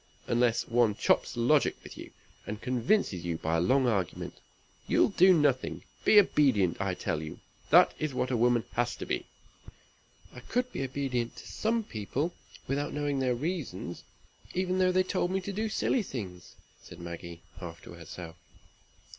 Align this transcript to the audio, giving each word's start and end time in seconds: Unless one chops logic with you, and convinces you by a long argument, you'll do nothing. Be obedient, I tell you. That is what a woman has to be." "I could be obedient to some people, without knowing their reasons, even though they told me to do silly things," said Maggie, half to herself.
Unless 0.25 0.67
one 0.67 0.95
chops 0.95 1.37
logic 1.37 1.75
with 1.83 1.95
you, 1.95 2.09
and 2.47 2.59
convinces 2.59 3.23
you 3.23 3.37
by 3.37 3.57
a 3.57 3.61
long 3.61 3.85
argument, 3.85 4.39
you'll 4.87 5.09
do 5.09 5.31
nothing. 5.31 5.83
Be 6.03 6.17
obedient, 6.19 6.81
I 6.81 6.95
tell 6.95 7.21
you. 7.21 7.39
That 7.69 7.93
is 7.99 8.11
what 8.11 8.31
a 8.31 8.35
woman 8.35 8.63
has 8.71 8.95
to 8.95 9.05
be." 9.05 9.27
"I 10.33 10.39
could 10.39 10.71
be 10.71 10.81
obedient 10.83 11.35
to 11.35 11.47
some 11.47 11.83
people, 11.83 12.33
without 12.67 12.93
knowing 12.93 13.19
their 13.19 13.35
reasons, 13.35 14.01
even 14.55 14.79
though 14.79 14.91
they 14.91 15.03
told 15.03 15.29
me 15.29 15.39
to 15.41 15.53
do 15.53 15.69
silly 15.69 16.01
things," 16.01 16.55
said 16.81 16.99
Maggie, 16.99 17.43
half 17.59 17.83
to 17.83 17.91
herself. 17.93 18.37